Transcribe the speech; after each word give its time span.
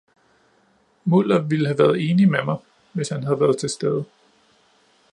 Mulder 1.05 1.41
ville 1.41 1.67
have 1.67 1.77
været 1.79 2.09
enig 2.09 2.29
med 2.29 2.43
mig, 2.43 2.57
hvis 2.93 3.09
han 3.09 3.23
havde 3.23 3.39
været 3.39 3.57
til 3.59 3.69
stede. 3.69 4.05